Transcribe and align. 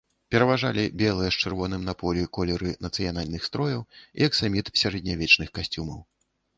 Пераважалі 0.35 0.85
белыя 1.01 1.33
з 1.35 1.43
чырвоным 1.43 1.81
на 1.91 1.95
полі 2.01 2.25
колеры 2.39 2.73
нацыянальных 2.87 3.47
строяў 3.51 3.87
і 3.95 4.21
аксаміт 4.33 4.77
сярэднявечных 4.85 5.57
касцюмаў. 5.61 5.99